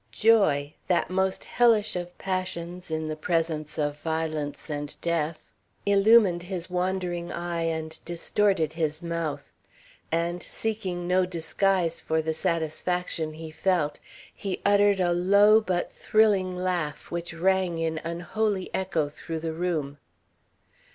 [0.11, 5.51] Joy that most hellish of passions in the presence of violence and death
[5.85, 9.53] illumined his wandering eye and distorted his mouth;
[10.11, 13.99] and, seeking no disguise for the satisfaction he felt,
[14.33, 19.99] he uttered a low but thrilling laugh, which rang in unholy echo through the room.